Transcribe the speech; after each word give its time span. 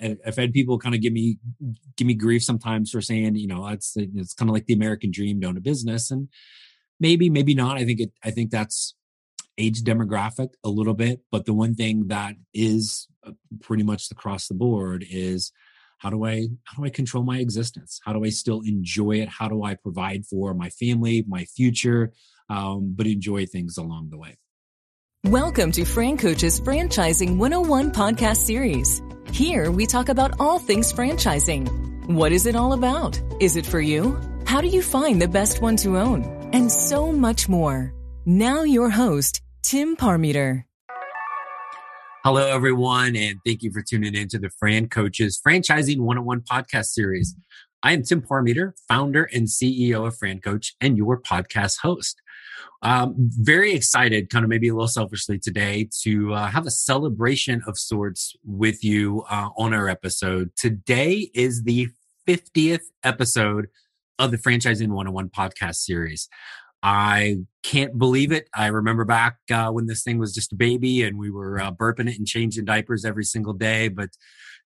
I've 0.00 0.36
had 0.36 0.52
people 0.52 0.78
kind 0.78 0.94
of 0.94 1.00
give 1.00 1.12
me 1.12 1.38
give 1.96 2.06
me 2.06 2.14
grief 2.14 2.44
sometimes 2.44 2.90
for 2.90 3.00
saying, 3.00 3.36
you 3.36 3.46
know, 3.46 3.66
it's 3.68 3.94
it's 3.96 4.34
kind 4.34 4.48
of 4.48 4.54
like 4.54 4.66
the 4.66 4.74
American 4.74 5.10
dream 5.10 5.40
to 5.40 5.46
own 5.46 5.56
a 5.56 5.60
business, 5.60 6.10
and 6.10 6.28
maybe 7.00 7.30
maybe 7.30 7.54
not. 7.54 7.76
I 7.76 7.84
think 7.84 8.00
it. 8.00 8.12
I 8.24 8.30
think 8.30 8.50
that's 8.50 8.94
age 9.58 9.82
demographic 9.82 10.50
a 10.64 10.68
little 10.68 10.94
bit, 10.94 11.20
but 11.32 11.44
the 11.44 11.52
one 11.52 11.74
thing 11.74 12.06
that 12.08 12.36
is 12.54 13.08
uh, 13.26 13.32
pretty 13.60 13.82
much 13.82 14.10
across 14.10 14.46
the 14.46 14.54
board 14.54 15.04
is 15.08 15.52
how 15.98 16.10
do 16.10 16.24
I 16.24 16.48
how 16.64 16.80
do 16.80 16.86
I 16.86 16.90
control 16.90 17.24
my 17.24 17.38
existence? 17.38 18.00
How 18.04 18.12
do 18.12 18.24
I 18.24 18.30
still 18.30 18.62
enjoy 18.64 19.16
it? 19.16 19.28
How 19.28 19.48
do 19.48 19.64
I 19.64 19.74
provide 19.74 20.26
for 20.26 20.54
my 20.54 20.70
family, 20.70 21.24
my 21.26 21.44
future, 21.44 22.12
um, 22.48 22.94
but 22.96 23.06
enjoy 23.06 23.46
things 23.46 23.76
along 23.76 24.10
the 24.10 24.18
way? 24.18 24.38
Welcome 25.24 25.72
to 25.72 25.84
Fran 25.84 26.16
Coach's 26.16 26.60
Franchising 26.60 27.36
101 27.36 27.90
podcast 27.90 28.38
series. 28.38 29.02
Here 29.38 29.70
we 29.70 29.86
talk 29.86 30.08
about 30.08 30.40
all 30.40 30.58
things 30.58 30.92
franchising. 30.92 32.08
What 32.08 32.32
is 32.32 32.44
it 32.44 32.56
all 32.56 32.72
about? 32.72 33.22
Is 33.38 33.54
it 33.54 33.64
for 33.64 33.80
you? 33.80 34.18
How 34.46 34.60
do 34.60 34.66
you 34.66 34.82
find 34.82 35.22
the 35.22 35.28
best 35.28 35.62
one 35.62 35.76
to 35.76 35.96
own? 35.96 36.24
And 36.52 36.72
so 36.72 37.12
much 37.12 37.48
more. 37.48 37.94
Now 38.26 38.64
your 38.64 38.90
host, 38.90 39.40
Tim 39.62 39.94
Parmeter. 39.94 40.64
Hello, 42.24 42.48
everyone, 42.48 43.14
and 43.14 43.38
thank 43.46 43.62
you 43.62 43.70
for 43.70 43.80
tuning 43.80 44.16
in 44.16 44.26
to 44.30 44.40
the 44.40 44.50
Fran 44.58 44.88
Coaches 44.88 45.40
Franchising 45.46 46.00
101 46.00 46.40
podcast 46.40 46.86
series. 46.86 47.36
I 47.80 47.92
am 47.92 48.02
Tim 48.02 48.22
Parmeter, 48.22 48.72
founder 48.88 49.30
and 49.32 49.46
CEO 49.46 50.04
of 50.04 50.18
Fran 50.18 50.40
Coach 50.40 50.74
and 50.80 50.96
your 50.96 51.22
podcast 51.22 51.76
host. 51.80 52.20
Um, 52.82 53.14
very 53.16 53.72
excited, 53.72 54.30
kind 54.30 54.44
of 54.44 54.48
maybe 54.48 54.68
a 54.68 54.74
little 54.74 54.88
selfishly 54.88 55.38
today, 55.38 55.88
to 56.02 56.32
uh, 56.34 56.46
have 56.46 56.66
a 56.66 56.70
celebration 56.70 57.62
of 57.66 57.76
sorts 57.78 58.36
with 58.44 58.84
you 58.84 59.24
uh, 59.30 59.48
on 59.56 59.74
our 59.74 59.88
episode. 59.88 60.50
Today 60.56 61.30
is 61.34 61.64
the 61.64 61.88
50th 62.28 62.84
episode 63.02 63.66
of 64.18 64.30
the 64.30 64.38
Franchising 64.38 64.88
101 64.88 65.30
podcast 65.30 65.76
series. 65.76 66.28
I 66.82 67.38
can't 67.64 67.98
believe 67.98 68.30
it. 68.30 68.48
I 68.54 68.66
remember 68.66 69.04
back 69.04 69.38
uh, 69.52 69.70
when 69.70 69.86
this 69.86 70.04
thing 70.04 70.18
was 70.18 70.32
just 70.32 70.52
a 70.52 70.56
baby 70.56 71.02
and 71.02 71.18
we 71.18 71.30
were 71.30 71.60
uh, 71.60 71.72
burping 71.72 72.08
it 72.08 72.18
and 72.18 72.26
changing 72.26 72.64
diapers 72.64 73.04
every 73.04 73.24
single 73.24 73.54
day. 73.54 73.88
But 73.88 74.10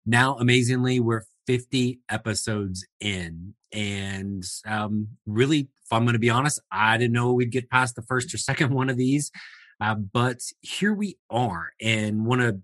now, 0.05 0.37
amazingly, 0.37 1.01
we're 1.01 1.23
50 1.47 2.01
episodes 2.11 2.87
in. 3.01 3.55
And 3.73 4.45
um, 4.67 5.09
really, 5.27 5.61
if 5.61 5.93
I'm 5.93 6.05
going 6.05 6.15
to 6.15 6.19
be 6.19 6.31
honest, 6.31 6.61
I 6.71 6.99
didn't 6.99 7.13
know 7.13 7.33
we'd 7.33 7.51
get 7.51 7.71
past 7.71 7.97
the 7.97 8.03
first 8.03 8.33
or 8.35 8.39
second 8.39 8.73
one 8.75 8.91
of 8.91 8.97
these. 8.97 9.31
Uh, 9.81 9.95
but 9.95 10.39
here 10.61 10.95
we 10.95 11.17
are 11.31 11.73
and 11.81 12.25
want 12.25 12.41
to 12.41 12.61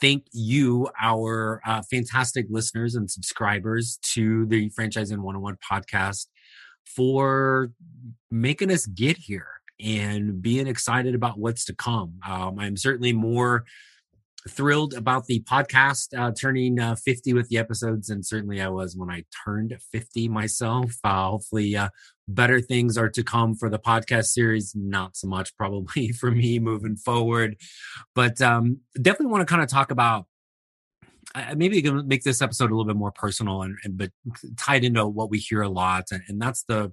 thank 0.00 0.26
you, 0.32 0.88
our 1.00 1.60
uh, 1.66 1.82
fantastic 1.90 2.46
listeners 2.48 2.94
and 2.94 3.10
subscribers 3.10 3.98
to 4.02 4.46
the 4.46 4.70
Franchising 4.70 5.18
101 5.18 5.56
podcast 5.70 6.26
for 6.84 7.70
making 8.30 8.70
us 8.70 8.86
get 8.86 9.16
here 9.16 9.48
and 9.80 10.42
being 10.42 10.66
excited 10.66 11.14
about 11.14 11.38
what's 11.38 11.64
to 11.66 11.74
come. 11.74 12.14
Um, 12.26 12.58
I'm 12.58 12.76
certainly 12.76 13.12
more 13.12 13.64
thrilled 14.48 14.94
about 14.94 15.26
the 15.26 15.40
podcast 15.40 16.16
uh, 16.18 16.32
turning 16.32 16.78
uh, 16.78 16.94
50 16.94 17.32
with 17.32 17.48
the 17.48 17.58
episodes, 17.58 18.10
and 18.10 18.24
certainly 18.24 18.60
I 18.60 18.68
was 18.68 18.96
when 18.96 19.10
I 19.10 19.24
turned 19.44 19.76
50 19.92 20.28
myself. 20.28 20.94
Uh, 21.02 21.30
hopefully, 21.30 21.76
uh, 21.76 21.88
better 22.28 22.60
things 22.60 22.96
are 22.96 23.08
to 23.08 23.22
come 23.22 23.54
for 23.54 23.68
the 23.68 23.78
podcast 23.78 24.26
series. 24.26 24.74
Not 24.76 25.16
so 25.16 25.28
much 25.28 25.56
probably 25.56 26.12
for 26.20 26.30
me 26.30 26.58
moving 26.58 26.96
forward, 26.96 27.56
but 28.14 28.40
um, 28.40 28.80
definitely 29.00 29.32
want 29.32 29.46
to 29.46 29.50
kind 29.50 29.62
of 29.62 29.68
talk 29.68 29.90
about 29.90 30.26
maybe 31.56 31.82
make 32.04 32.22
this 32.22 32.40
episode 32.40 32.70
a 32.70 32.74
little 32.74 32.86
bit 32.86 32.96
more 32.96 33.12
personal 33.12 33.62
and, 33.62 33.76
and 33.84 33.98
but 33.98 34.10
tied 34.56 34.82
into 34.82 35.06
what 35.06 35.30
we 35.30 35.38
hear 35.38 35.62
a 35.62 35.68
lot, 35.68 36.04
and, 36.10 36.22
and 36.28 36.40
that's 36.40 36.64
the 36.64 36.92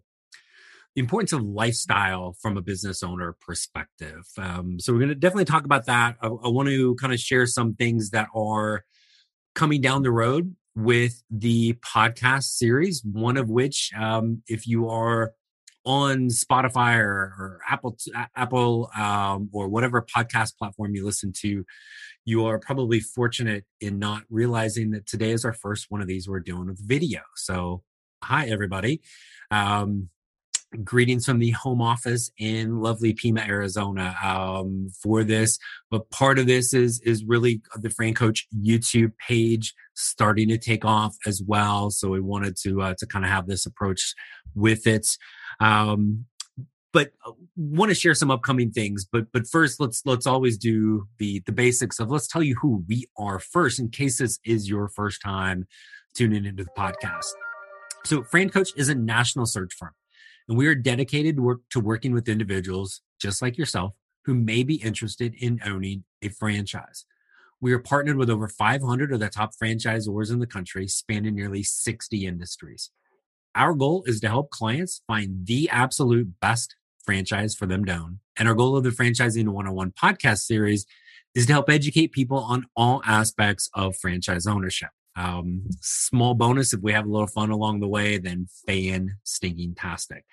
the 0.95 1.01
importance 1.01 1.33
of 1.33 1.43
lifestyle 1.43 2.35
from 2.41 2.55
a 2.57 2.61
business 2.61 3.03
owner 3.03 3.35
perspective. 3.41 4.23
Um, 4.37 4.79
so 4.79 4.93
we're 4.93 4.99
going 4.99 5.09
to 5.09 5.15
definitely 5.15 5.45
talk 5.45 5.65
about 5.65 5.85
that. 5.87 6.15
I, 6.21 6.27
I 6.27 6.47
want 6.47 6.69
to 6.69 6.95
kind 6.95 7.13
of 7.13 7.19
share 7.19 7.45
some 7.45 7.75
things 7.75 8.11
that 8.11 8.29
are 8.33 8.85
coming 9.53 9.81
down 9.81 10.03
the 10.03 10.11
road 10.11 10.55
with 10.73 11.21
the 11.29 11.73
podcast 11.73 12.43
series. 12.43 13.03
One 13.03 13.35
of 13.35 13.49
which, 13.49 13.91
um, 13.97 14.41
if 14.47 14.67
you 14.67 14.89
are 14.89 15.33
on 15.85 16.29
Spotify 16.29 16.97
or, 16.97 17.33
or 17.37 17.59
Apple, 17.69 17.97
Apple 18.35 18.89
um, 18.97 19.49
or 19.51 19.67
whatever 19.67 20.01
podcast 20.01 20.57
platform 20.57 20.95
you 20.95 21.05
listen 21.05 21.33
to, 21.41 21.65
you 22.23 22.45
are 22.45 22.57
probably 22.57 23.01
fortunate 23.01 23.65
in 23.81 23.99
not 23.99 24.23
realizing 24.29 24.91
that 24.91 25.05
today 25.05 25.31
is 25.31 25.45
our 25.45 25.53
first 25.53 25.87
one 25.89 26.01
of 26.01 26.07
these 26.07 26.27
we're 26.27 26.39
doing 26.39 26.67
with 26.67 26.79
video. 26.79 27.21
So, 27.35 27.83
hi 28.23 28.47
everybody. 28.47 29.01
Um, 29.51 30.09
greetings 30.83 31.25
from 31.25 31.39
the 31.39 31.51
home 31.51 31.81
office 31.81 32.31
in 32.37 32.79
lovely 32.79 33.13
Pima, 33.13 33.41
Arizona, 33.41 34.15
um, 34.23 34.89
for 35.01 35.23
this. 35.23 35.57
But 35.89 36.09
part 36.09 36.39
of 36.39 36.47
this 36.47 36.73
is 36.73 36.99
is 37.01 37.23
really 37.23 37.61
the 37.75 37.89
Fran 37.89 38.13
Coach 38.13 38.47
YouTube 38.55 39.13
page 39.17 39.73
starting 39.93 40.49
to 40.49 40.57
take 40.57 40.85
off 40.85 41.15
as 41.25 41.41
well. 41.45 41.89
So 41.91 42.09
we 42.09 42.21
wanted 42.21 42.57
to 42.63 42.81
uh, 42.81 42.95
to 42.97 43.05
kind 43.05 43.25
of 43.25 43.31
have 43.31 43.47
this 43.47 43.65
approach 43.65 44.13
with 44.53 44.87
it. 44.87 45.07
Um, 45.59 46.25
but 46.95 47.11
uh, 47.25 47.31
want 47.57 47.89
to 47.89 47.95
share 47.95 48.15
some 48.15 48.31
upcoming 48.31 48.71
things 48.71 49.05
but 49.05 49.25
but 49.33 49.45
first 49.47 49.81
let's 49.81 50.01
let's 50.05 50.25
always 50.25 50.57
do 50.57 51.05
the 51.19 51.41
the 51.45 51.51
basics 51.51 51.99
of 51.99 52.09
let's 52.09 52.27
tell 52.27 52.41
you 52.41 52.55
who 52.61 52.83
we 52.87 53.05
are 53.17 53.37
first 53.37 53.79
in 53.79 53.89
case 53.89 54.17
this 54.17 54.39
is 54.45 54.69
your 54.69 54.87
first 54.87 55.21
time 55.21 55.67
tuning 56.15 56.45
into 56.45 56.63
the 56.63 56.69
podcast 56.77 57.25
so 58.05 58.23
fran 58.23 58.49
coach 58.49 58.69
is 58.77 58.87
a 58.87 58.95
national 58.95 59.45
search 59.45 59.73
firm 59.73 59.91
and 60.47 60.57
we 60.57 60.67
are 60.67 60.75
dedicated 60.75 61.37
to 61.69 61.79
working 61.79 62.13
with 62.13 62.29
individuals 62.29 63.01
just 63.19 63.41
like 63.41 63.57
yourself 63.57 63.93
who 64.25 64.33
may 64.33 64.63
be 64.63 64.75
interested 64.75 65.33
in 65.39 65.59
owning 65.65 66.03
a 66.21 66.29
franchise 66.29 67.05
we 67.61 67.73
are 67.73 67.79
partnered 67.79 68.17
with 68.17 68.29
over 68.29 68.47
500 68.47 69.11
of 69.11 69.19
the 69.19 69.29
top 69.29 69.51
franchisors 69.61 70.31
in 70.31 70.39
the 70.39 70.47
country 70.47 70.87
spanning 70.87 71.35
nearly 71.35 71.63
60 71.63 72.25
industries 72.25 72.91
our 73.55 73.73
goal 73.73 74.03
is 74.05 74.19
to 74.19 74.27
help 74.27 74.49
clients 74.49 75.01
find 75.07 75.47
the 75.47 75.69
absolute 75.69 76.39
best 76.41 76.75
franchise 77.05 77.55
for 77.55 77.65
them 77.65 77.85
to 77.85 77.93
own. 77.93 78.19
And 78.37 78.49
our 78.49 78.55
goal 78.55 78.75
of 78.75 78.83
the 78.83 78.89
Franchising 78.89 79.47
101 79.47 79.91
podcast 79.91 80.39
series 80.39 80.85
is 81.33 81.45
to 81.45 81.53
help 81.53 81.69
educate 81.69 82.11
people 82.11 82.39
on 82.39 82.65
all 82.75 83.01
aspects 83.05 83.69
of 83.73 83.95
franchise 83.95 84.45
ownership. 84.45 84.89
Um, 85.15 85.63
small 85.81 86.33
bonus 86.33 86.73
if 86.73 86.81
we 86.81 86.91
have 86.91 87.05
a 87.05 87.11
little 87.11 87.27
fun 87.27 87.49
along 87.49 87.79
the 87.79 87.87
way, 87.87 88.17
then 88.17 88.47
fan 88.67 89.15
stinking 89.23 89.75
tastic. 89.75 90.25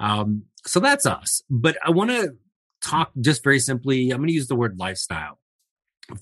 Um, 0.00 0.44
so 0.66 0.80
that's 0.80 1.06
us. 1.06 1.42
But 1.50 1.76
I 1.84 1.90
want 1.90 2.10
to 2.10 2.36
talk 2.80 3.12
just 3.20 3.44
very 3.44 3.58
simply. 3.58 4.10
I'm 4.10 4.18
going 4.18 4.28
to 4.28 4.34
use 4.34 4.48
the 4.48 4.56
word 4.56 4.78
lifestyle 4.78 5.38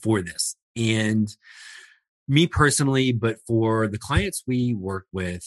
for 0.01 0.23
this. 0.23 0.57
And 0.77 1.29
me 2.29 2.47
personally, 2.47 3.13
but 3.13 3.39
for 3.47 3.89
the 3.89 3.99
clients 3.99 4.45
we 4.47 4.75
work 4.75 5.07
with, 5.13 5.45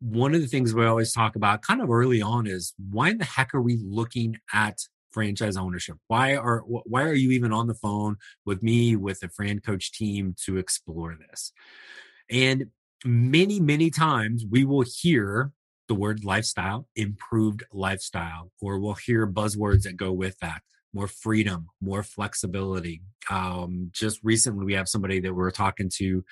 one 0.00 0.34
of 0.34 0.40
the 0.40 0.46
things 0.46 0.72
we 0.72 0.86
always 0.86 1.12
talk 1.12 1.36
about 1.36 1.62
kind 1.62 1.82
of 1.82 1.90
early 1.90 2.22
on 2.22 2.46
is 2.46 2.72
why 2.90 3.10
in 3.10 3.18
the 3.18 3.24
heck 3.24 3.54
are 3.54 3.60
we 3.60 3.78
looking 3.84 4.38
at 4.52 4.78
franchise 5.14 5.56
ownership? 5.56 5.96
Why 6.08 6.36
are 6.36 6.60
why 6.60 7.04
are 7.04 7.14
you 7.14 7.30
even 7.30 7.52
on 7.52 7.68
the 7.68 7.74
phone 7.74 8.16
with 8.44 8.62
me 8.62 8.96
with 8.96 9.20
the 9.20 9.28
Fran 9.28 9.60
Coach 9.60 9.92
team 9.92 10.34
to 10.44 10.58
explore 10.58 11.16
this? 11.16 11.52
And 12.30 12.66
many 13.04 13.60
many 13.60 13.90
times 13.90 14.44
we 14.50 14.64
will 14.64 14.84
hear 14.86 15.52
the 15.88 15.94
word 15.94 16.24
lifestyle, 16.24 16.88
improved 16.96 17.62
lifestyle, 17.72 18.50
or 18.60 18.78
we'll 18.78 18.94
hear 18.94 19.26
buzzwords 19.26 19.82
that 19.82 19.96
go 19.96 20.12
with 20.12 20.38
that 20.40 20.62
more 20.94 21.08
freedom, 21.08 21.66
more 21.80 22.02
flexibility. 22.02 23.02
Um, 23.28 23.90
just 23.92 24.20
recently, 24.22 24.64
we 24.64 24.74
have 24.74 24.88
somebody 24.88 25.20
that 25.20 25.34
we're 25.34 25.50
talking 25.50 25.90
to, 25.96 26.24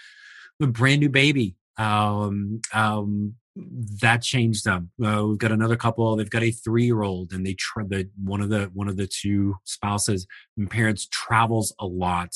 a 0.60 0.66
brand 0.66 1.00
new 1.00 1.08
baby. 1.08 1.56
Um, 1.76 2.60
um, 2.72 3.34
that 3.54 4.22
changed 4.22 4.64
them. 4.64 4.90
Uh, 5.04 5.26
we've 5.26 5.38
got 5.38 5.52
another 5.52 5.76
couple. 5.76 6.16
They've 6.16 6.30
got 6.30 6.42
a 6.42 6.50
three-year-old, 6.50 7.32
and 7.32 7.44
they 7.44 7.54
tra- 7.54 7.86
the 7.86 8.08
one 8.22 8.40
of 8.40 8.48
the 8.48 8.70
one 8.72 8.88
of 8.88 8.96
the 8.96 9.06
two 9.06 9.56
spouses 9.64 10.26
and 10.56 10.70
parents 10.70 11.06
travels 11.10 11.74
a 11.78 11.86
lot, 11.86 12.34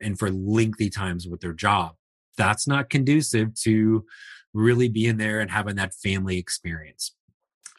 and 0.00 0.18
for 0.18 0.30
lengthy 0.30 0.90
times 0.90 1.26
with 1.26 1.40
their 1.40 1.52
job. 1.52 1.94
That's 2.36 2.66
not 2.66 2.90
conducive 2.90 3.54
to 3.62 4.04
really 4.52 4.88
being 4.88 5.16
there 5.16 5.40
and 5.40 5.50
having 5.50 5.76
that 5.76 5.94
family 5.94 6.38
experience. 6.38 7.14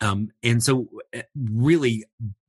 Um, 0.01 0.29
and 0.43 0.61
so, 0.61 0.89
eh, 1.13 1.23
really, 1.35 2.03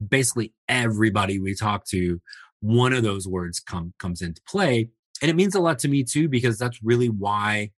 basically 0.07 0.53
everybody 0.69 1.39
we 1.39 1.55
talk 1.55 1.85
to, 1.87 2.21
one 2.61 2.93
of 2.93 3.05
those 3.05 3.29
words 3.29 3.61
come 3.61 3.93
comes 3.99 4.23
into 4.23 4.43
play, 4.49 4.91
and 5.23 5.31
it 5.31 5.37
means 5.37 5.55
a 5.55 5.61
lot 5.61 5.79
to 5.81 5.89
me 5.89 6.03
too 6.03 6.29
because 6.29 6.59
that's 6.59 6.83
really 6.83 7.09
why 7.09 7.71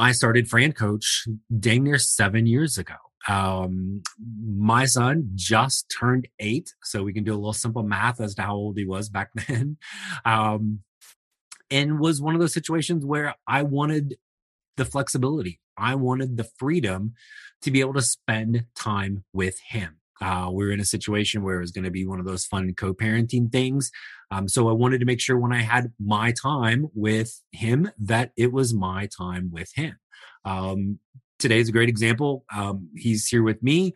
I 0.00 0.12
started 0.12 0.48
Fran 0.48 0.72
Coach 0.72 1.28
dang 1.58 1.84
near 1.84 1.98
seven 1.98 2.46
years 2.46 2.78
ago. 2.78 2.94
Um, 3.28 4.02
my 4.42 4.86
son 4.86 5.30
just 5.34 5.94
turned 6.00 6.26
eight, 6.38 6.72
so 6.82 7.02
we 7.02 7.12
can 7.12 7.22
do 7.22 7.34
a 7.34 7.36
little 7.36 7.52
simple 7.52 7.82
math 7.82 8.18
as 8.18 8.34
to 8.36 8.42
how 8.42 8.54
old 8.54 8.78
he 8.78 8.86
was 8.86 9.10
back 9.10 9.30
then. 9.46 9.76
Um, 10.24 10.80
and 11.70 12.00
was 12.00 12.22
one 12.22 12.34
of 12.34 12.40
those 12.40 12.54
situations 12.54 13.04
where 13.04 13.34
I 13.46 13.62
wanted 13.62 14.16
the 14.78 14.86
flexibility. 14.86 15.60
I 15.76 15.96
wanted 15.96 16.38
the 16.38 16.48
freedom 16.58 17.12
to 17.60 17.70
be 17.70 17.80
able 17.80 17.94
to 17.94 18.02
spend 18.02 18.64
time 18.74 19.24
with 19.34 19.58
him. 19.68 19.98
Uh, 20.20 20.50
we 20.52 20.64
are 20.64 20.72
in 20.72 20.80
a 20.80 20.84
situation 20.84 21.42
where 21.42 21.56
it 21.56 21.60
was 21.60 21.72
going 21.72 21.84
to 21.84 21.90
be 21.90 22.06
one 22.06 22.20
of 22.20 22.26
those 22.26 22.44
fun 22.44 22.74
co-parenting 22.74 23.50
things. 23.50 23.90
Um, 24.30 24.48
so 24.48 24.68
I 24.68 24.72
wanted 24.72 24.98
to 24.98 25.06
make 25.06 25.20
sure 25.20 25.38
when 25.38 25.52
I 25.52 25.62
had 25.62 25.92
my 25.98 26.32
time 26.32 26.88
with 26.94 27.40
him 27.52 27.90
that 27.98 28.32
it 28.36 28.52
was 28.52 28.74
my 28.74 29.08
time 29.16 29.50
with 29.50 29.72
him. 29.74 29.96
Um, 30.44 30.98
is 31.42 31.70
a 31.70 31.72
great 31.72 31.88
example. 31.88 32.44
Um, 32.54 32.90
he's 32.94 33.26
here 33.26 33.42
with 33.42 33.62
me. 33.62 33.94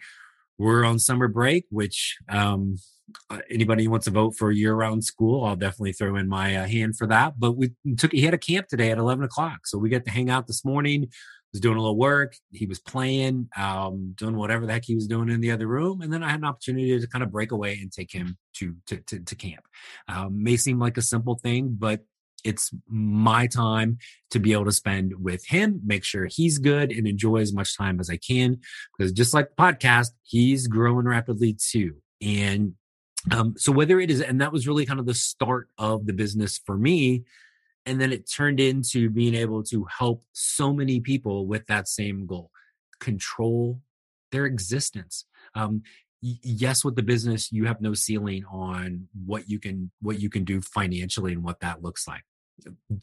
We're 0.57 0.85
on 0.85 0.99
summer 0.99 1.29
break, 1.29 1.67
which 1.69 2.17
um, 2.31 2.79
uh, 3.29 3.41
anybody 3.51 3.85
who 3.85 3.91
wants 3.91 4.07
to 4.07 4.13
vote 4.13 4.35
for 4.35 4.51
year-round 4.51 5.05
school, 5.05 5.45
I'll 5.45 5.55
definitely 5.55 5.93
throw 5.93 6.17
in 6.17 6.27
my 6.27 6.57
uh, 6.57 6.67
hand 6.67 6.97
for 6.97 7.07
that. 7.09 7.39
But 7.39 7.53
we 7.53 7.73
took 7.99 8.13
he 8.13 8.23
had 8.23 8.33
a 8.33 8.39
camp 8.39 8.69
today 8.69 8.91
at 8.91 8.99
eleven 8.99 9.25
o'clock, 9.25 9.67
so 9.67 9.77
we 9.77 9.91
got 9.91 10.07
to 10.07 10.11
hang 10.11 10.31
out 10.31 10.47
this 10.47 10.65
morning. 10.65 11.11
Was 11.55 11.61
doing 11.61 11.77
a 11.77 11.81
little 11.81 11.97
work. 11.97 12.35
He 12.51 12.67
was 12.67 12.81
playing, 12.81 13.49
um, 13.57 14.15
doing 14.17 14.35
whatever 14.35 14.67
the 14.67 14.73
heck 14.73 14.85
he 14.85 14.97
was 14.97 15.07
doing 15.07 15.29
in 15.29 15.41
the 15.41 15.53
other 15.53 15.69
room, 15.69 16.01
and 16.01 16.13
then 16.13 16.21
I 16.25 16.31
had 16.31 16.41
an 16.41 16.47
opportunity 16.47 16.99
to 16.99 17.07
kind 17.07 17.23
of 17.23 17.31
break 17.31 17.53
away 17.53 17.79
and 17.81 17.93
take 17.93 18.11
him 18.11 18.37
to 18.55 18.75
to 18.89 18.97
to, 18.97 19.21
to 19.21 19.35
camp. 19.37 19.65
Um, 20.09 20.43
may 20.43 20.57
seem 20.57 20.81
like 20.81 20.97
a 20.97 21.03
simple 21.03 21.37
thing, 21.37 21.77
but 21.79 22.01
it's 22.43 22.75
my 22.89 23.47
time 23.47 23.99
to 24.33 24.41
be 24.41 24.53
able 24.53 24.65
to 24.65 24.73
spend 24.73 25.15
with 25.19 25.47
him, 25.47 25.81
make 25.85 26.03
sure 26.05 26.27
he's 26.27 26.59
good 26.59 26.91
and 26.91 27.07
enjoy 27.07 27.37
as 27.37 27.53
much 27.53 27.77
time 27.77 28.01
as 28.01 28.11
I 28.11 28.17
can. 28.17 28.59
Because 28.99 29.13
just 29.13 29.33
like 29.33 29.49
the 29.49 29.63
podcast, 29.63 30.09
he's 30.25 30.67
growing 30.67 31.07
rapidly 31.07 31.57
too. 31.57 31.95
And 32.21 32.75
um, 33.31 33.55
so 33.57 33.73
whether 33.73 33.99
it 34.01 34.11
is, 34.11 34.21
and 34.21 34.41
that 34.41 34.53
was 34.53 34.69
really 34.69 34.87
kind 34.87 35.01
of 35.01 35.07
the 35.07 35.15
start 35.15 35.69
of 35.79 36.05
the 36.05 36.13
business 36.13 36.61
for 36.67 36.77
me. 36.77 37.25
And 37.87 38.01
then 38.01 38.13
it 38.13 38.31
turned 38.31 38.61
into 38.61 39.11
being 39.11 39.35
able 39.35 39.63
to 39.65 39.85
help 39.85 40.25
so 40.33 40.73
many 40.73 41.01
people 41.01 41.47
with 41.47 41.67
that 41.67 41.89
same 41.89 42.27
goal, 42.27 42.51
control 43.01 43.81
their 44.33 44.47
existence. 44.47 45.27
Um, 45.55 45.83
yes 46.23 46.83
with 46.83 46.97
the 46.97 47.03
business 47.03 47.53
you 47.53 47.67
have 47.67 47.83
no 47.83 47.93
ceiling 47.93 48.47
on 48.51 49.07
what 49.27 49.47
you 49.47 49.59
can 49.59 49.91
what 50.01 50.19
you 50.19 50.31
can 50.31 50.43
do 50.43 50.59
financially 50.63 51.35
and 51.35 51.45
what 51.45 51.61
that 51.61 51.83
looks 51.83 52.09
like 52.09 52.23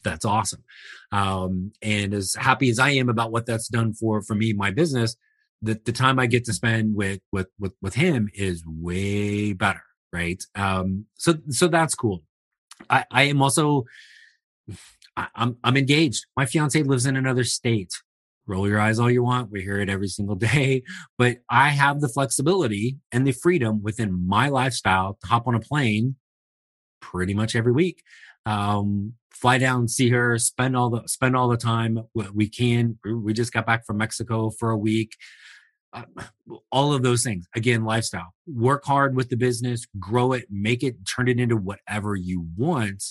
that's 0.02 0.24
awesome 0.24 0.64
um, 1.12 1.70
and 1.82 2.14
as 2.14 2.34
happy 2.34 2.68
as 2.68 2.80
i 2.80 2.90
am 2.90 3.08
about 3.08 3.30
what 3.30 3.46
that's 3.46 3.68
done 3.68 3.92
for 3.92 4.22
for 4.22 4.34
me 4.34 4.52
my 4.52 4.72
business 4.72 5.14
the, 5.60 5.80
the 5.84 5.92
time 5.92 6.18
i 6.18 6.26
get 6.26 6.44
to 6.44 6.52
spend 6.52 6.96
with 6.96 7.20
with 7.30 7.46
with, 7.60 7.72
with 7.80 7.94
him 7.94 8.28
is 8.34 8.64
way 8.66 9.52
better 9.52 9.84
right? 10.12 10.44
Um, 10.54 11.06
so 11.16 11.34
so 11.48 11.68
that's 11.68 11.94
cool. 11.94 12.22
I, 12.90 13.04
I 13.10 13.22
am 13.24 13.42
also 13.42 13.84
I'm 15.16 15.56
I'm 15.62 15.76
engaged. 15.76 16.24
My 16.36 16.46
fiance 16.46 16.82
lives 16.82 17.06
in 17.06 17.16
another 17.16 17.44
state. 17.44 17.92
Roll 18.46 18.68
your 18.68 18.80
eyes 18.80 18.98
all 18.98 19.10
you 19.10 19.22
want. 19.22 19.50
We 19.50 19.62
hear 19.62 19.78
it 19.78 19.88
every 19.88 20.08
single 20.08 20.34
day, 20.52 20.82
but 21.18 21.38
I 21.48 21.68
have 21.70 22.00
the 22.00 22.08
flexibility 22.08 22.98
and 23.12 23.26
the 23.26 23.32
freedom 23.32 23.82
within 23.82 24.26
my 24.26 24.48
lifestyle 24.48 25.18
to 25.20 25.26
hop 25.26 25.46
on 25.46 25.54
a 25.54 25.60
plane 25.60 26.16
pretty 27.00 27.34
much 27.34 27.54
every 27.54 27.72
week. 27.72 28.02
Um, 28.46 29.14
fly 29.30 29.58
down, 29.58 29.88
see 29.88 30.08
her, 30.10 30.38
spend 30.38 30.76
all 30.76 30.90
the 30.90 31.06
spend 31.06 31.36
all 31.36 31.48
the 31.48 31.56
time 31.56 32.00
we 32.34 32.48
can. 32.48 32.98
We 33.04 33.32
just 33.32 33.52
got 33.52 33.66
back 33.66 33.86
from 33.86 33.98
Mexico 33.98 34.50
for 34.50 34.70
a 34.70 34.78
week 34.78 35.14
uh, 35.92 36.04
all 36.70 36.92
of 36.92 37.02
those 37.02 37.22
things 37.22 37.46
again 37.54 37.84
lifestyle 37.84 38.32
work 38.46 38.84
hard 38.84 39.14
with 39.14 39.28
the 39.28 39.36
business 39.36 39.86
grow 39.98 40.32
it 40.32 40.46
make 40.50 40.82
it 40.82 40.96
turn 41.06 41.28
it 41.28 41.38
into 41.38 41.56
whatever 41.56 42.16
you 42.16 42.46
want 42.56 43.02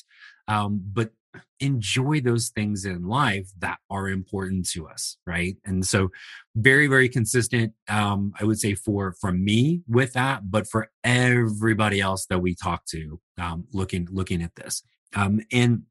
um, 0.47 0.81
but 0.91 1.11
enjoy 1.59 2.19
those 2.19 2.49
things 2.49 2.85
in 2.85 3.03
life 3.03 3.49
that 3.59 3.77
are 3.89 4.09
important 4.09 4.67
to 4.67 4.87
us 4.87 5.17
right 5.25 5.57
and 5.65 5.85
so 5.85 6.09
very 6.55 6.87
very 6.87 7.07
consistent 7.07 7.73
um, 7.87 8.33
i 8.39 8.43
would 8.43 8.59
say 8.59 8.75
for 8.75 9.13
from 9.21 9.43
me 9.43 9.81
with 9.87 10.13
that 10.13 10.49
but 10.49 10.67
for 10.67 10.89
everybody 11.03 12.01
else 12.01 12.25
that 12.25 12.39
we 12.39 12.55
talk 12.55 12.85
to 12.85 13.19
um, 13.39 13.65
looking 13.73 14.07
looking 14.11 14.41
at 14.41 14.55
this 14.55 14.83
um, 15.15 15.39
and 15.51 15.83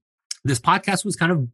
this 0.44 0.60
podcast 0.60 1.04
was 1.04 1.16
kind 1.16 1.32
of 1.32 1.48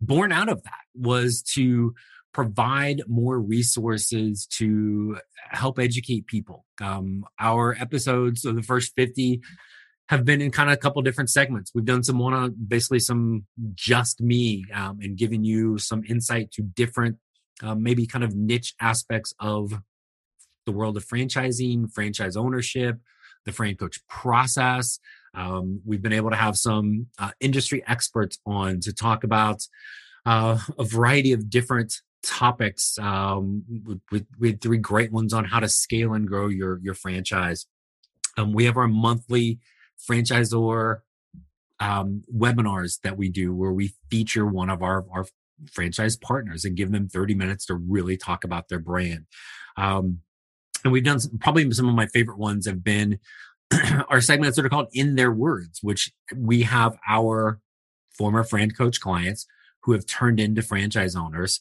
born 0.00 0.32
out 0.32 0.48
of 0.48 0.62
that 0.64 0.82
was 0.94 1.42
to 1.42 1.94
provide 2.36 3.02
more 3.08 3.40
resources 3.40 4.46
to 4.46 5.16
help 5.50 5.78
educate 5.78 6.26
people. 6.26 6.66
Um, 6.82 7.24
our 7.40 7.74
episodes 7.80 8.44
of 8.44 8.56
the 8.56 8.62
first 8.62 8.92
50 8.94 9.40
have 10.08 10.24
been 10.24 10.40
in 10.40 10.50
kind 10.50 10.70
of 10.70 10.74
a 10.74 10.78
couple 10.78 11.02
different 11.02 11.30
segments. 11.30 11.72
We've 11.74 11.84
done 11.84 12.04
some 12.04 12.18
one 12.18 12.32
on 12.32 12.54
basically 12.68 13.00
some 13.00 13.46
just 13.74 14.20
me 14.20 14.64
um, 14.72 15.00
and 15.02 15.16
giving 15.16 15.42
you 15.44 15.78
some 15.78 16.04
insight 16.08 16.52
to 16.52 16.62
different, 16.62 17.16
um, 17.62 17.82
maybe 17.82 18.06
kind 18.06 18.24
of 18.24 18.34
niche 18.34 18.74
aspects 18.80 19.34
of 19.40 19.72
the 20.64 20.72
world 20.72 20.96
of 20.96 21.04
franchising, 21.04 21.92
franchise 21.92 22.36
ownership, 22.36 22.98
the 23.44 23.52
Fran 23.52 23.76
Coach 23.76 24.00
process. 24.08 24.98
Um, 25.34 25.80
we've 25.84 26.02
been 26.02 26.12
able 26.12 26.30
to 26.30 26.36
have 26.36 26.56
some 26.56 27.06
uh, 27.18 27.30
industry 27.40 27.82
experts 27.86 28.38
on 28.46 28.80
to 28.80 28.92
talk 28.92 29.24
about 29.24 29.66
uh, 30.24 30.58
a 30.78 30.84
variety 30.84 31.32
of 31.32 31.50
different 31.50 31.94
topics 32.22 32.98
um, 32.98 33.62
with, 34.10 34.26
with 34.38 34.60
three 34.60 34.78
great 34.78 35.12
ones 35.12 35.32
on 35.32 35.44
how 35.44 35.60
to 35.60 35.68
scale 35.68 36.14
and 36.14 36.26
grow 36.26 36.48
your 36.48 36.78
your 36.82 36.94
franchise. 36.94 37.66
Um, 38.36 38.52
we 38.52 38.64
have 38.64 38.76
our 38.76 38.88
monthly 38.88 39.60
franchisor 40.08 41.00
um, 41.80 42.22
webinars 42.34 43.00
that 43.02 43.16
we 43.16 43.28
do 43.28 43.54
where 43.54 43.72
we 43.72 43.94
feature 44.10 44.46
one 44.46 44.70
of 44.70 44.82
our 44.82 45.04
our 45.12 45.26
franchise 45.70 46.16
partners 46.16 46.64
and 46.64 46.76
give 46.76 46.92
them 46.92 47.08
30 47.08 47.34
minutes 47.34 47.66
to 47.66 47.74
really 47.74 48.16
talk 48.16 48.44
about 48.44 48.68
their 48.68 48.78
brand. 48.78 49.26
Um, 49.76 50.20
and 50.84 50.92
we've 50.92 51.04
done 51.04 51.20
some, 51.20 51.38
probably 51.38 51.70
some 51.72 51.88
of 51.88 51.94
my 51.94 52.06
favorite 52.06 52.38
ones 52.38 52.66
have 52.66 52.84
been 52.84 53.18
our 54.08 54.20
segments 54.20 54.56
that 54.56 54.64
are 54.64 54.70
called 54.70 54.88
in 54.92 55.16
their 55.16 55.32
words, 55.32 55.80
which 55.82 56.12
we 56.34 56.62
have 56.62 56.96
our 57.08 57.60
former 58.16 58.44
Fran 58.44 58.70
Coach 58.70 59.00
clients 59.00 59.46
who 59.82 59.92
have 59.92 60.06
turned 60.06 60.40
into 60.40 60.62
franchise 60.62 61.16
owners 61.16 61.60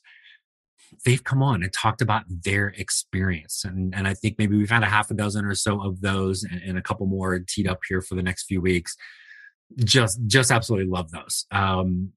they've 1.05 1.23
come 1.23 1.43
on 1.43 1.63
and 1.63 1.71
talked 1.73 2.01
about 2.01 2.23
their 2.27 2.69
experience. 2.69 3.63
And, 3.63 3.93
and 3.95 4.07
I 4.07 4.13
think 4.13 4.37
maybe 4.37 4.57
we've 4.57 4.69
had 4.69 4.83
a 4.83 4.87
half 4.87 5.11
a 5.11 5.13
dozen 5.13 5.45
or 5.45 5.55
so 5.55 5.81
of 5.81 6.01
those 6.01 6.43
and, 6.43 6.61
and 6.61 6.77
a 6.77 6.81
couple 6.81 7.05
more 7.07 7.39
teed 7.39 7.67
up 7.67 7.79
here 7.87 8.01
for 8.01 8.15
the 8.15 8.23
next 8.23 8.45
few 8.45 8.61
weeks. 8.61 8.95
Just, 9.83 10.19
just 10.27 10.51
absolutely 10.51 10.89
love 10.89 11.11
those. 11.11 11.45
Um, 11.51 12.11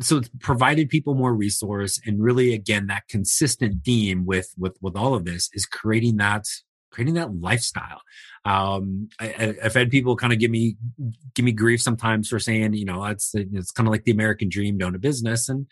so 0.00 0.18
it's 0.18 0.30
provided 0.40 0.88
people 0.88 1.14
more 1.14 1.34
resource 1.34 2.00
and 2.04 2.22
really 2.22 2.52
again 2.54 2.86
that 2.88 3.06
consistent 3.08 3.84
theme 3.84 4.26
with 4.26 4.52
with 4.58 4.76
with 4.80 4.96
all 4.96 5.14
of 5.14 5.24
this 5.24 5.48
is 5.52 5.66
creating 5.66 6.16
that 6.16 6.44
creating 6.90 7.14
that 7.14 7.34
lifestyle 7.36 8.00
um 8.44 9.08
I, 9.20 9.54
have 9.62 9.74
had 9.74 9.90
people 9.90 10.16
kind 10.16 10.32
of 10.32 10.38
give 10.38 10.50
me 10.50 10.76
give 11.34 11.44
me 11.44 11.52
grief 11.52 11.80
sometimes 11.80 12.28
for 12.28 12.38
saying 12.38 12.74
you 12.74 12.84
know 12.84 13.04
it's 13.04 13.32
it's 13.34 13.70
kind 13.70 13.86
of 13.86 13.92
like 13.92 14.04
the 14.04 14.12
american 14.12 14.48
dream 14.48 14.82
own 14.82 14.94
a 14.94 14.98
business 14.98 15.48
and 15.48 15.66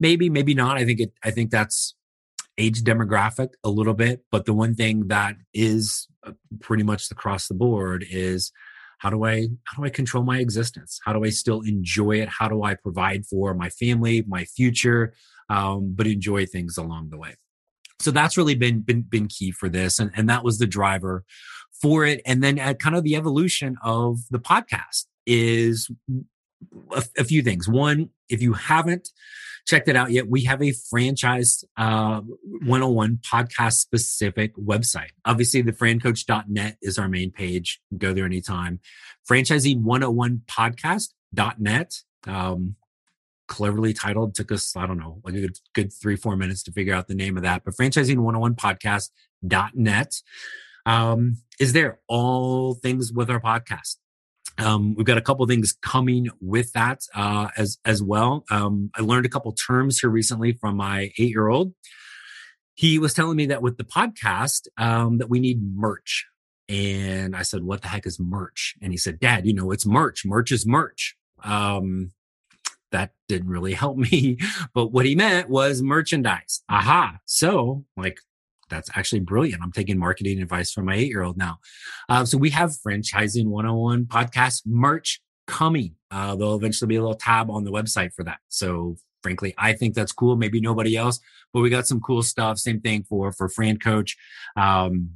maybe 0.00 0.30
maybe 0.30 0.54
not. 0.54 0.78
I 0.78 0.84
think 0.84 1.00
it 1.00 1.12
i 1.24 1.30
think 1.30 1.50
that's 1.50 1.94
age 2.56 2.82
demographic 2.82 3.50
a 3.62 3.70
little 3.70 3.94
bit 3.94 4.24
but 4.32 4.44
the 4.44 4.52
one 4.52 4.74
thing 4.74 5.06
that 5.06 5.36
is 5.54 6.08
uh, 6.26 6.32
pretty 6.60 6.82
much 6.82 7.08
across 7.10 7.46
the 7.46 7.54
board 7.54 8.04
is 8.10 8.50
how 8.98 9.10
do 9.10 9.24
i 9.24 9.48
how 9.64 9.80
do 9.80 9.84
i 9.84 9.90
control 9.90 10.24
my 10.24 10.38
existence? 10.38 11.00
How 11.04 11.12
do 11.12 11.24
i 11.24 11.30
still 11.30 11.62
enjoy 11.62 12.20
it? 12.20 12.28
How 12.28 12.48
do 12.48 12.62
i 12.62 12.74
provide 12.74 13.24
for 13.26 13.54
my 13.54 13.70
family 13.70 14.24
my 14.26 14.44
future 14.44 15.14
um, 15.48 15.94
but 15.94 16.06
enjoy 16.06 16.46
things 16.46 16.76
along 16.76 17.10
the 17.10 17.18
way? 17.18 17.34
So 18.00 18.10
that's 18.10 18.36
really 18.36 18.54
been 18.54 18.80
been 18.80 19.02
been 19.02 19.28
key 19.28 19.50
for 19.52 19.68
this 19.68 19.98
and, 19.98 20.10
and 20.14 20.28
that 20.28 20.44
was 20.44 20.58
the 20.58 20.66
driver 20.66 21.24
for 21.80 22.04
it. 22.04 22.20
And 22.26 22.42
then 22.42 22.58
at 22.58 22.80
kind 22.80 22.96
of 22.96 23.04
the 23.04 23.14
evolution 23.14 23.76
of 23.82 24.18
the 24.30 24.40
podcast 24.40 25.06
is 25.26 25.88
a, 26.92 27.04
a 27.18 27.24
few 27.24 27.42
things. 27.42 27.68
One 27.68 28.10
if 28.28 28.42
you 28.42 28.52
haven't 28.54 29.08
checked 29.68 29.88
it 29.88 29.96
out 29.96 30.10
yet, 30.10 30.28
we 30.28 30.44
have 30.44 30.62
a 30.62 30.72
franchise 30.90 31.62
uh, 31.76 32.20
101 32.20 33.18
podcast 33.18 33.74
specific 33.74 34.56
website. 34.56 35.10
Obviously, 35.26 35.60
the 35.60 35.72
francoach.net 35.72 36.78
is 36.80 36.98
our 36.98 37.08
main 37.08 37.30
page. 37.30 37.80
Go 37.96 38.14
there 38.14 38.24
anytime. 38.24 38.80
Franchising 39.30 39.82
101 39.82 40.42
podcast.net. 40.46 41.94
Um, 42.26 42.76
cleverly 43.46 43.94
titled 43.94 44.34
took 44.34 44.52
us 44.52 44.76
i 44.76 44.86
don't 44.86 44.98
know 44.98 45.22
like 45.24 45.34
a 45.34 45.40
good, 45.40 45.58
good 45.72 45.90
three 45.90 46.16
four 46.16 46.36
minutes 46.36 46.62
to 46.62 46.70
figure 46.70 46.92
out 46.92 47.08
the 47.08 47.14
name 47.14 47.38
of 47.38 47.44
that 47.44 47.64
but 47.64 47.72
franchising 47.72 48.18
101 48.18 48.54
podcast.net 48.54 50.14
um, 50.84 51.38
is 51.58 51.72
there 51.72 51.98
all 52.08 52.74
things 52.74 53.10
with 53.10 53.30
our 53.30 53.40
podcast 53.40 53.96
um, 54.58 54.94
we've 54.94 55.06
got 55.06 55.18
a 55.18 55.22
couple 55.22 55.46
things 55.46 55.72
coming 55.82 56.28
with 56.40 56.72
that 56.72 57.02
uh, 57.14 57.48
as 57.56 57.78
as 57.84 58.02
well. 58.02 58.44
Um, 58.50 58.90
I 58.94 59.02
learned 59.02 59.26
a 59.26 59.28
couple 59.28 59.52
terms 59.52 60.00
here 60.00 60.10
recently 60.10 60.52
from 60.52 60.76
my 60.76 61.12
eight 61.18 61.30
year 61.30 61.48
old. 61.48 61.74
He 62.74 62.98
was 62.98 63.14
telling 63.14 63.36
me 63.36 63.46
that 63.46 63.62
with 63.62 63.76
the 63.76 63.84
podcast 63.84 64.68
um, 64.76 65.18
that 65.18 65.28
we 65.28 65.40
need 65.40 65.60
merch, 65.62 66.26
and 66.68 67.36
I 67.36 67.42
said, 67.42 67.62
"What 67.62 67.82
the 67.82 67.88
heck 67.88 68.06
is 68.06 68.18
merch?" 68.18 68.74
And 68.82 68.92
he 68.92 68.96
said, 68.96 69.20
"Dad, 69.20 69.46
you 69.46 69.54
know 69.54 69.70
it's 69.70 69.86
merch. 69.86 70.24
Merch 70.24 70.52
is 70.52 70.66
merch." 70.66 71.16
Um, 71.44 72.10
that 72.90 73.12
didn't 73.28 73.48
really 73.48 73.74
help 73.84 73.96
me. 73.96 74.38
But 74.74 74.88
what 74.88 75.06
he 75.06 75.14
meant 75.14 75.48
was 75.48 75.82
merchandise. 75.82 76.62
Aha. 76.68 77.18
So 77.26 77.84
like, 77.96 78.20
that's 78.68 78.90
actually 78.94 79.20
brilliant. 79.20 79.62
I'm 79.62 79.72
taking 79.72 79.98
marketing 79.98 80.40
advice 80.40 80.72
from 80.72 80.86
my 80.86 80.94
eight 80.94 81.08
year 81.08 81.22
old 81.22 81.36
now. 81.36 81.58
Uh, 82.08 82.24
so 82.24 82.38
we 82.38 82.50
have 82.50 82.76
franchising 82.86 83.46
101 83.46 84.06
podcast 84.06 84.62
merch 84.66 85.20
coming. 85.46 85.94
Uh, 86.10 86.36
there'll 86.36 86.56
eventually 86.56 86.88
be 86.88 86.96
a 86.96 87.00
little 87.00 87.16
tab 87.16 87.50
on 87.50 87.64
the 87.64 87.72
website 87.72 88.12
for 88.14 88.24
that. 88.24 88.38
So 88.48 88.96
frankly, 89.22 89.54
I 89.58 89.72
think 89.72 89.94
that's 89.94 90.12
cool. 90.12 90.36
Maybe 90.36 90.60
nobody 90.60 90.96
else, 90.96 91.20
but 91.52 91.60
we 91.60 91.70
got 91.70 91.86
some 91.86 92.00
cool 92.00 92.22
stuff. 92.22 92.58
Same 92.58 92.80
thing 92.80 93.04
for, 93.08 93.32
for 93.32 93.48
Fran 93.48 93.78
Coach. 93.78 94.16
Um, 94.56 95.10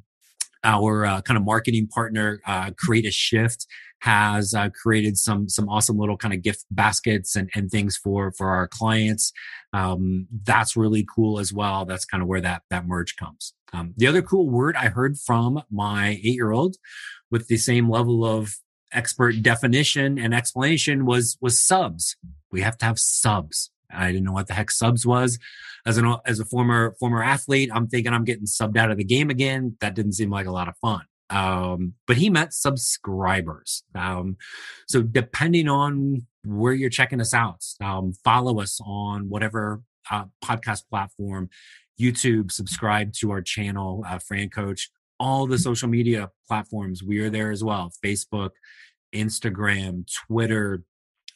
our 0.64 1.04
uh, 1.04 1.20
kind 1.22 1.36
of 1.36 1.44
marketing 1.44 1.88
partner, 1.88 2.40
uh, 2.46 2.70
Create 2.76 3.06
a 3.06 3.10
Shift, 3.10 3.66
has 4.02 4.52
uh, 4.52 4.68
created 4.70 5.16
some 5.16 5.48
some 5.48 5.68
awesome 5.68 5.96
little 5.96 6.16
kind 6.16 6.34
of 6.34 6.42
gift 6.42 6.64
baskets 6.72 7.36
and, 7.36 7.48
and 7.54 7.70
things 7.70 7.96
for 7.96 8.32
for 8.32 8.48
our 8.48 8.66
clients. 8.66 9.32
Um, 9.72 10.26
that's 10.42 10.76
really 10.76 11.06
cool 11.14 11.38
as 11.38 11.52
well. 11.52 11.84
That's 11.84 12.04
kind 12.04 12.20
of 12.20 12.28
where 12.28 12.40
that 12.40 12.62
that 12.68 12.84
merge 12.84 13.14
comes. 13.14 13.54
Um, 13.72 13.94
the 13.96 14.08
other 14.08 14.20
cool 14.20 14.50
word 14.50 14.74
I 14.74 14.88
heard 14.88 15.18
from 15.18 15.62
my 15.70 16.18
eight 16.24 16.34
year 16.34 16.50
old, 16.50 16.76
with 17.30 17.46
the 17.46 17.56
same 17.56 17.88
level 17.88 18.24
of 18.24 18.56
expert 18.92 19.40
definition 19.40 20.18
and 20.18 20.34
explanation, 20.34 21.06
was 21.06 21.38
was 21.40 21.60
subs. 21.60 22.16
We 22.50 22.60
have 22.62 22.76
to 22.78 22.86
have 22.86 22.98
subs. 22.98 23.70
I 23.88 24.08
didn't 24.08 24.24
know 24.24 24.32
what 24.32 24.48
the 24.48 24.54
heck 24.54 24.72
subs 24.72 25.06
was. 25.06 25.38
As 25.86 25.96
an 25.96 26.16
as 26.26 26.40
a 26.40 26.44
former 26.44 26.96
former 26.98 27.22
athlete, 27.22 27.70
I'm 27.72 27.86
thinking 27.86 28.12
I'm 28.12 28.24
getting 28.24 28.46
subbed 28.46 28.76
out 28.76 28.90
of 28.90 28.98
the 28.98 29.04
game 29.04 29.30
again. 29.30 29.76
That 29.80 29.94
didn't 29.94 30.14
seem 30.14 30.30
like 30.30 30.46
a 30.46 30.52
lot 30.52 30.66
of 30.66 30.76
fun. 30.78 31.02
Um, 31.32 31.94
but 32.06 32.18
he 32.18 32.28
meant 32.28 32.52
subscribers. 32.52 33.82
Um, 33.94 34.36
so 34.86 35.02
depending 35.02 35.68
on 35.68 36.26
where 36.44 36.74
you're 36.74 36.90
checking 36.90 37.20
us 37.20 37.32
out, 37.32 37.64
um, 37.80 38.12
follow 38.22 38.60
us 38.60 38.80
on 38.84 39.28
whatever 39.28 39.80
uh, 40.10 40.24
podcast 40.44 40.82
platform, 40.90 41.48
YouTube, 41.98 42.52
subscribe 42.52 43.12
to 43.14 43.30
our 43.30 43.40
channel, 43.40 44.04
uh, 44.06 44.18
Fran 44.18 44.50
Coach, 44.50 44.90
all 45.18 45.46
the 45.46 45.58
social 45.58 45.88
media 45.88 46.30
platforms. 46.46 47.02
We 47.02 47.20
are 47.20 47.30
there 47.30 47.50
as 47.50 47.64
well. 47.64 47.92
Facebook, 48.04 48.50
Instagram, 49.14 50.06
Twitter, 50.26 50.82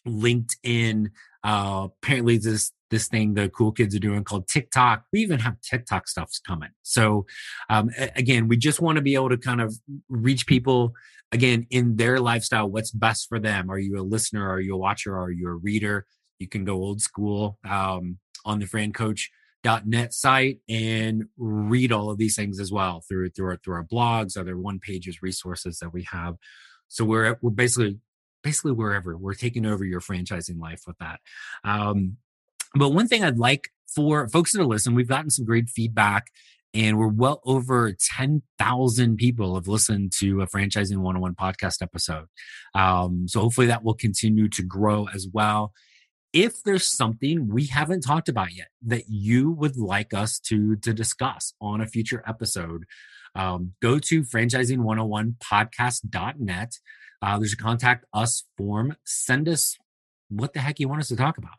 LinkedIn. 0.06 1.10
Uh, 1.42 1.88
apparently, 2.02 2.38
this 2.38 2.72
this 2.90 3.08
thing 3.08 3.34
the 3.34 3.48
cool 3.48 3.72
kids 3.72 3.94
are 3.94 4.00
doing 4.00 4.24
called 4.24 4.48
TikTok. 4.48 5.04
We 5.12 5.20
even 5.20 5.40
have 5.40 5.60
TikTok 5.60 6.08
stuff's 6.08 6.38
coming. 6.38 6.70
So, 6.82 7.26
um, 7.68 7.90
again, 8.14 8.48
we 8.48 8.56
just 8.56 8.80
want 8.80 8.96
to 8.96 9.02
be 9.02 9.14
able 9.14 9.30
to 9.30 9.36
kind 9.36 9.60
of 9.60 9.74
reach 10.08 10.46
people 10.46 10.94
again 11.32 11.66
in 11.70 11.96
their 11.96 12.20
lifestyle. 12.20 12.68
What's 12.68 12.90
best 12.90 13.28
for 13.28 13.38
them? 13.38 13.70
Are 13.70 13.78
you 13.78 13.98
a 14.00 14.02
listener? 14.02 14.48
Are 14.48 14.60
you 14.60 14.74
a 14.74 14.78
watcher? 14.78 15.16
Are 15.18 15.30
you 15.30 15.48
a 15.48 15.54
reader? 15.54 16.06
You 16.38 16.48
can 16.48 16.64
go 16.64 16.74
old 16.74 17.00
school 17.00 17.58
um, 17.68 18.18
on 18.44 18.58
the 18.60 18.66
Fran 18.66 18.92
Coach 18.92 19.30
net 19.84 20.14
site 20.14 20.60
and 20.68 21.24
read 21.36 21.90
all 21.90 22.08
of 22.08 22.18
these 22.18 22.36
things 22.36 22.60
as 22.60 22.70
well 22.70 23.02
through 23.08 23.28
through 23.30 23.46
our 23.46 23.56
through 23.56 23.74
our 23.74 23.84
blogs 23.84 24.38
other 24.38 24.56
one 24.56 24.78
pages 24.78 25.22
resources 25.22 25.80
that 25.80 25.92
we 25.92 26.04
have 26.04 26.36
so 26.86 27.04
we're 27.04 27.36
we're 27.42 27.50
basically 27.50 27.98
basically 28.46 28.70
wherever 28.70 29.16
we're 29.16 29.34
taking 29.34 29.66
over 29.66 29.84
your 29.84 30.00
franchising 30.00 30.60
life 30.60 30.82
with 30.86 30.96
that. 30.98 31.18
Um, 31.64 32.16
but 32.78 32.90
one 32.90 33.08
thing 33.08 33.24
I'd 33.24 33.38
like 33.38 33.70
for 33.94 34.28
folks 34.28 34.52
that 34.52 34.60
are 34.60 34.66
listening, 34.66 34.96
we've 34.96 35.08
gotten 35.08 35.30
some 35.30 35.44
great 35.44 35.68
feedback 35.68 36.28
and 36.74 36.98
we're 36.98 37.08
well 37.08 37.40
over 37.44 37.92
10,000 37.92 39.16
people 39.16 39.54
have 39.54 39.66
listened 39.66 40.12
to 40.18 40.42
a 40.42 40.46
franchising 40.46 40.98
101 40.98 41.34
podcast 41.34 41.80
episode. 41.80 42.26
Um, 42.74 43.26
so 43.28 43.40
hopefully 43.40 43.68
that 43.68 43.82
will 43.82 43.94
continue 43.94 44.50
to 44.50 44.62
grow 44.62 45.08
as 45.14 45.26
well. 45.32 45.72
If 46.34 46.62
there's 46.64 46.86
something 46.86 47.48
we 47.48 47.64
haven't 47.66 48.02
talked 48.02 48.28
about 48.28 48.54
yet 48.54 48.68
that 48.84 49.04
you 49.08 49.52
would 49.52 49.78
like 49.78 50.12
us 50.12 50.38
to, 50.40 50.76
to 50.76 50.92
discuss 50.92 51.54
on 51.62 51.80
a 51.80 51.86
future 51.86 52.22
episode, 52.26 52.84
um, 53.34 53.72
go 53.80 53.98
to 53.98 54.22
franchising101podcast.net. 54.22 56.72
Uh, 57.22 57.38
there's 57.38 57.54
a 57.54 57.56
contact 57.56 58.04
us 58.12 58.44
form. 58.58 58.94
Send 59.04 59.48
us 59.48 59.78
what 60.28 60.52
the 60.52 60.60
heck 60.60 60.78
you 60.78 60.88
want 60.88 61.00
us 61.00 61.08
to 61.08 61.16
talk 61.16 61.38
about. 61.38 61.54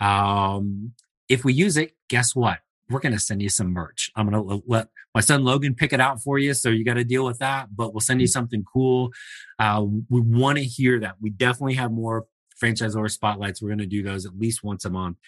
Um, 0.00 0.92
if 1.28 1.44
we 1.44 1.52
use 1.52 1.76
it, 1.76 1.96
guess 2.08 2.34
what? 2.34 2.58
We're 2.90 3.00
going 3.00 3.12
to 3.12 3.20
send 3.20 3.42
you 3.42 3.50
some 3.50 3.68
merch. 3.68 4.10
I'm 4.16 4.28
going 4.28 4.42
to 4.42 4.62
let 4.66 4.88
my 5.14 5.20
son 5.20 5.44
Logan 5.44 5.74
pick 5.74 5.92
it 5.92 6.00
out 6.00 6.22
for 6.22 6.38
you. 6.38 6.54
So 6.54 6.70
you 6.70 6.84
got 6.84 6.94
to 6.94 7.04
deal 7.04 7.24
with 7.24 7.38
that, 7.40 7.76
but 7.76 7.92
we'll 7.92 8.00
send 8.00 8.20
you 8.20 8.26
something 8.26 8.64
cool. 8.64 9.12
Uh, 9.58 9.84
we 10.08 10.20
want 10.20 10.56
to 10.56 10.64
hear 10.64 10.98
that. 11.00 11.16
We 11.20 11.30
definitely 11.30 11.74
have 11.74 11.92
more 11.92 12.26
franchisor 12.62 13.10
spotlights. 13.10 13.60
We're 13.60 13.68
going 13.68 13.78
to 13.78 13.86
do 13.86 14.02
those 14.02 14.24
at 14.24 14.38
least 14.38 14.64
once 14.64 14.84
a 14.84 14.90
month. 14.90 15.18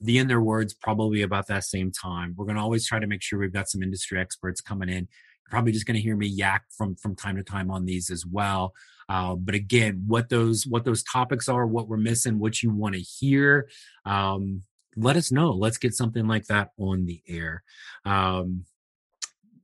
The 0.00 0.18
in 0.18 0.28
their 0.28 0.40
words, 0.40 0.74
probably 0.74 1.22
about 1.22 1.46
that 1.48 1.64
same 1.64 1.92
time. 1.92 2.34
We're 2.36 2.46
going 2.46 2.56
to 2.56 2.62
always 2.62 2.86
try 2.86 2.98
to 2.98 3.06
make 3.06 3.22
sure 3.22 3.38
we've 3.38 3.52
got 3.52 3.68
some 3.68 3.82
industry 3.82 4.18
experts 4.18 4.60
coming 4.60 4.88
in 4.88 5.08
probably 5.50 5.72
just 5.72 5.86
going 5.86 5.96
to 5.96 6.02
hear 6.02 6.16
me 6.16 6.26
yak 6.26 6.64
from 6.76 6.96
from 6.96 7.14
time 7.14 7.36
to 7.36 7.42
time 7.42 7.70
on 7.70 7.84
these 7.84 8.10
as 8.10 8.26
well. 8.26 8.74
Uh, 9.08 9.34
but 9.34 9.54
again, 9.54 10.04
what 10.06 10.28
those 10.28 10.66
what 10.66 10.84
those 10.84 11.02
topics 11.02 11.48
are, 11.48 11.66
what 11.66 11.88
we're 11.88 11.96
missing, 11.96 12.38
what 12.38 12.62
you 12.62 12.70
want 12.70 12.94
to 12.94 13.00
hear, 13.00 13.68
um, 14.04 14.62
let 14.96 15.16
us 15.16 15.30
know. 15.30 15.50
Let's 15.50 15.78
get 15.78 15.94
something 15.94 16.26
like 16.26 16.46
that 16.46 16.70
on 16.78 17.04
the 17.04 17.22
air. 17.28 17.62
Um, 18.04 18.64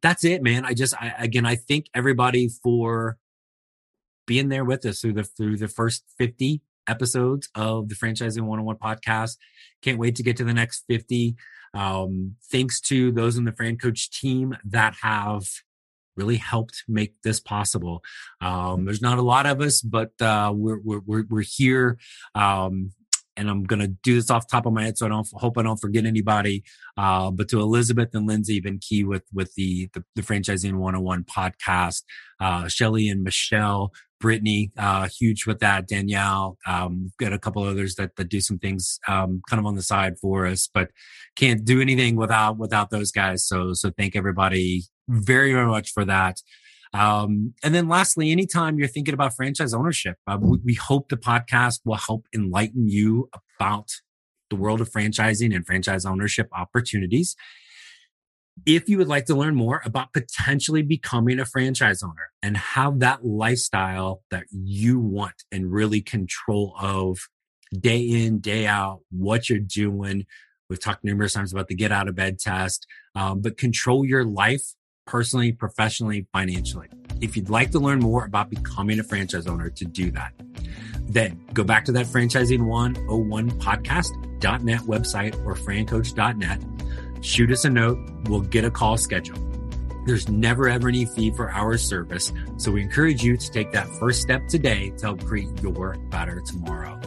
that's 0.03 0.25
it, 0.25 0.43
man. 0.43 0.65
I 0.65 0.75
just 0.75 0.95
I, 1.01 1.15
again, 1.19 1.47
I 1.47 1.57
thank 1.57 1.87
everybody 1.95 2.49
for 2.63 3.19
being 4.27 4.49
there 4.49 4.65
with 4.65 4.85
us 4.85 5.01
through 5.01 5.15
the 5.15 5.25
through 5.25 5.57
the 5.57 5.69
first 5.69 6.05
50 6.19 6.63
episodes 6.87 7.49
of 7.55 7.89
the 7.89 7.95
franchising 7.95 8.43
101 8.43 8.77
podcast 8.77 9.37
can't 9.83 9.99
wait 9.99 10.17
to 10.17 10.23
get 10.23 10.37
to 10.37 10.45
the 10.45 10.55
next 10.55 10.85
50 10.89 11.37
um, 11.75 12.35
thanks 12.51 12.81
to 12.81 13.13
those 13.13 13.37
in 13.37 13.45
the 13.45 13.53
fran 13.53 13.77
coach 13.77 14.11
team 14.11 14.57
that 14.65 14.95
have 15.03 15.47
really 16.17 16.37
helped 16.37 16.85
make 16.89 17.15
this 17.23 17.41
possible. 17.41 18.03
Um, 18.41 18.85
there's 18.85 19.03
not 19.03 19.19
a 19.19 19.23
lot 19.23 19.47
of 19.47 19.61
us, 19.61 19.81
but 19.81 20.11
uh, 20.21 20.53
we're, 20.55 20.81
we're, 20.81 21.25
we're 21.29 21.43
here. 21.43 21.99
Um, 22.35 22.93
and 23.37 23.49
I'm 23.49 23.65
going 23.65 23.81
to 23.81 23.89
do 23.89 24.15
this 24.15 24.31
off 24.31 24.47
top 24.49 24.67
of 24.67 24.73
my 24.75 24.85
head, 24.85 24.99
so 24.99 25.07
I 25.07 25.09
don't 25.09 25.27
hope 25.33 25.57
I 25.57 25.63
don't 25.63 25.81
forget 25.81 26.05
anybody. 26.05 26.63
Uh, 26.97 27.31
but 27.31 27.49
to 27.49 27.61
Elizabeth 27.61 28.11
and 28.13 28.27
Lindsay, 28.27 28.61
been 28.61 28.79
key 28.79 29.03
with 29.03 29.23
with 29.33 29.55
the 29.55 29.89
the, 29.95 30.05
the 30.15 30.23
franchising 30.23 30.75
101 30.75 31.25
podcast. 31.25 32.03
Uh, 32.39 32.69
Shelly 32.69 33.09
and 33.09 33.23
Michelle, 33.23 33.93
Brittany, 34.21 34.71
uh, 34.77 35.09
huge 35.09 35.47
with 35.47 35.61
that. 35.61 35.89
Danielle, 35.89 36.59
um, 36.67 37.11
got 37.19 37.33
a 37.33 37.39
couple 37.39 37.63
others 37.63 37.95
that 37.95 38.17
that 38.17 38.29
do 38.29 38.41
some 38.41 38.59
things 38.59 38.99
um, 39.09 39.41
kind 39.49 39.59
of 39.59 39.67
on 39.67 39.77
the 39.77 39.83
side 39.83 40.19
for 40.19 40.47
us, 40.47 40.69
but 40.73 40.91
can't 41.37 41.65
do 41.65 41.81
anything 41.81 42.17
without 42.17 42.59
without 42.59 42.91
those 42.91 43.11
guys. 43.11 43.47
So 43.47 43.73
so 43.73 43.91
thank 43.91 44.15
everybody 44.15 44.83
very, 45.09 45.53
very 45.53 45.67
much 45.67 45.93
for 45.93 46.05
that. 46.05 46.41
Um, 46.93 47.55
and 47.63 47.75
then 47.75 47.89
lastly, 47.89 48.33
anytime 48.33 48.79
you're 48.79 48.89
thinking 48.89 49.15
about 49.15 49.37
franchise 49.37 49.73
ownership, 49.73 50.17
uh, 50.27 50.39
we, 50.41 50.59
we 50.65 50.75
hope 50.75 51.09
the 51.09 51.17
podcast 51.17 51.81
will 51.85 51.97
help 51.97 52.27
enlighten 52.35 52.89
you 52.89 53.29
about 53.59 53.91
the 54.51 54.57
world 54.57 54.81
of 54.81 54.91
franchising 54.91 55.55
and 55.55 55.65
franchise 55.65 56.05
ownership 56.05 56.49
opportunities. 56.53 57.37
If 58.67 58.89
you 58.89 58.99
would 58.99 59.09
like 59.09 59.27
to 59.27 59.35
learn 59.35 59.55
more 59.55 59.81
about 59.85 60.13
potentially 60.13 60.83
becoming 60.83 61.39
a 61.39 61.45
franchise 61.45 62.03
owner 62.03 62.31
and 62.43 62.57
have 62.57 63.01
that 63.01 63.25
lifestyle 63.25 64.23
that 64.31 64.45
you 64.51 64.99
want 64.99 65.45
and 65.51 65.73
really 65.73 66.01
control 66.01 66.75
of 66.79 67.29
day 67.79 68.01
in, 68.01 68.41
day 68.41 68.67
out, 68.67 69.01
what 69.11 69.49
you're 69.49 69.59
doing. 69.59 70.27
We've 70.69 70.81
talked 70.81 71.05
numerous 71.05 71.33
times 71.33 71.53
about 71.53 71.69
the 71.69 71.75
get 71.75 71.93
out 71.93 72.09
of 72.09 72.15
bed 72.15 72.39
test, 72.39 72.87
um, 73.15 73.41
but 73.41 73.57
control 73.57 74.05
your 74.05 74.25
life 74.25 74.63
personally, 75.07 75.53
professionally, 75.53 76.27
financially. 76.33 76.89
If 77.21 77.37
you'd 77.37 77.51
like 77.51 77.73
to 77.73 77.79
learn 77.79 77.99
more 77.99 78.25
about 78.25 78.51
becoming 78.51 79.01
a 79.01 79.05
franchise 79.05 79.47
owner 79.47 79.71
to 79.71 79.85
do 79.85 80.11
that, 80.13 80.33
then 81.09 81.45
go 81.53 81.65
back 81.65 81.85
to 81.87 81.93
that 81.93 82.07
franchising 82.07 82.67
101 82.67 83.51
podcast.net 83.53 84.81
website 84.83 85.45
or 85.45 85.55
francoach.net. 85.55 86.63
Shoot 87.21 87.51
us 87.51 87.65
a 87.65 87.71
note. 87.71 87.99
We'll 88.25 88.41
get 88.41 88.65
a 88.65 88.71
call 88.71 88.97
scheduled. 88.97 89.47
There's 90.07 90.29
never 90.29 90.69
ever 90.69 90.89
any 90.89 91.05
fee 91.05 91.31
for 91.31 91.51
our 91.51 91.77
service. 91.77 92.33
So 92.57 92.73
we 92.73 92.83
encourage 92.83 93.23
you 93.23 93.37
to 93.37 93.51
take 93.51 93.73
that 93.73 93.87
first 93.99 94.23
step 94.23 94.49
today 94.49 94.91
to 94.99 95.07
help 95.07 95.25
create 95.25 95.49
your 95.63 95.97
better 96.11 96.41
tomorrow. 96.41 97.01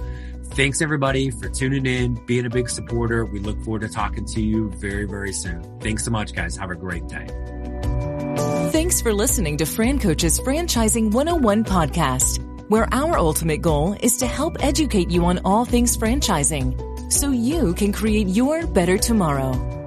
Thanks 0.52 0.82
everybody 0.84 1.32
for 1.32 1.50
tuning 1.50 1.88
in, 1.88 2.24
being 2.28 2.46
a 2.46 2.50
big 2.50 2.70
supporter. 2.70 3.26
We 3.26 3.40
look 3.40 3.60
forward 3.64 3.82
to 3.82 3.90
talking 3.90 4.26
to 4.26 4.42
you 4.42 4.70
very, 4.74 5.06
very 5.06 5.34
soon. 5.34 5.80
Thanks 5.80 6.06
so 6.06 6.12
much, 6.12 6.34
guys. 6.34 6.56
Have 6.58 6.70
a 6.70 6.76
great 6.76 7.08
day. 7.08 7.26
Thanks 8.72 9.02
for 9.02 9.14
listening 9.14 9.58
to 9.58 9.66
Fran 9.66 10.00
Coach's 10.00 10.40
Franchising 10.40 11.12
101 11.12 11.64
podcast, 11.64 12.40
where 12.70 12.88
our 12.94 13.18
ultimate 13.18 13.62
goal 13.64 13.98
is 14.02 14.18
to 14.18 14.28
help 14.28 14.64
educate 14.64 15.10
you 15.10 15.26
on 15.26 15.40
all 15.44 15.66
things 15.66 15.98
franchising 15.98 17.12
so 17.12 17.32
you 17.32 17.74
can 17.74 17.92
create 17.92 18.28
your 18.28 18.68
better 18.68 18.98
tomorrow. 18.98 19.83